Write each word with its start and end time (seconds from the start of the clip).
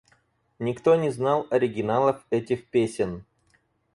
Никто 0.57 0.95
не 0.95 1.11
знал 1.11 1.45
оригиналов 1.51 2.25
этих 2.31 2.65
песен. 2.71 3.23